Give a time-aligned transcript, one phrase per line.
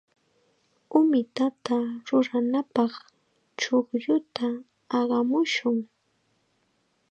[0.97, 2.93] Umitata ruranapaq
[3.59, 4.47] chuqlluta
[4.97, 5.77] aqamushun.